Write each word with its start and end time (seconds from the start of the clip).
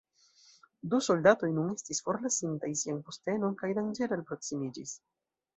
Du 0.93 0.99
soldatoj 1.07 1.49
nun 1.57 1.69
estis 1.75 2.01
forlasintaj 2.07 2.71
sian 2.81 3.05
postenon 3.11 3.55
kaj 3.63 3.73
danĝere 3.81 4.19
alproksimiĝis. 4.21 4.99